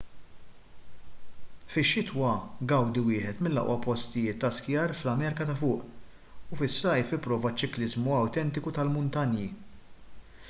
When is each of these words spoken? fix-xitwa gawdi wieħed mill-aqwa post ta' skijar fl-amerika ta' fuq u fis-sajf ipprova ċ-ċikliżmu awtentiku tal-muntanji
fix-xitwa 1.73 2.29
gawdi 2.71 3.03
wieħed 3.09 3.43
mill-aqwa 3.47 3.75
post 3.83 4.17
ta' 4.43 4.51
skijar 4.59 4.93
fl-amerika 5.01 5.47
ta' 5.49 5.57
fuq 5.59 6.55
u 6.55 6.59
fis-sajf 6.63 7.11
ipprova 7.19 7.51
ċ-ċikliżmu 7.53 8.15
awtentiku 8.21 8.73
tal-muntanji 8.79 9.47